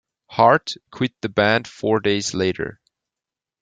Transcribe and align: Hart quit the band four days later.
Hart 0.29 0.77
quit 0.89 1.13
the 1.21 1.29
band 1.29 1.67
four 1.67 1.99
days 1.99 2.33
later. 2.33 2.81